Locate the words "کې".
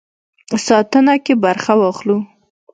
1.23-1.33